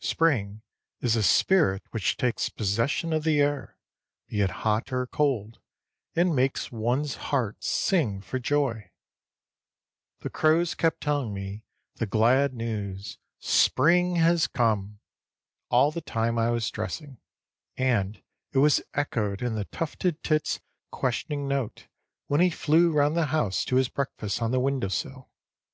[0.00, 0.62] Spring
[1.02, 3.76] is a spirit which takes possession of the air,
[4.26, 5.58] be it hot or cold,
[6.16, 8.90] and makes one's heart sing for joy.
[10.20, 11.66] The crows kept telling me
[11.96, 14.98] the glad news, "Spring has come!"
[15.68, 17.18] all the time I was dressing,
[17.76, 18.22] and
[18.52, 20.58] it was echoed in the tufted tit's
[20.90, 21.86] questioning note
[22.28, 25.28] when he flew round the house to his breakfast on the window sill.